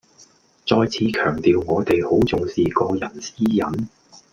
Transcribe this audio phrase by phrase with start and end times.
[0.65, 3.87] 再次強調我哋好重視個人私隱